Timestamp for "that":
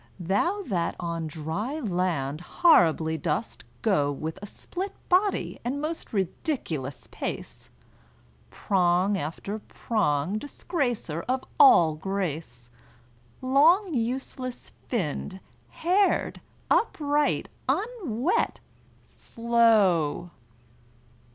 0.65-0.95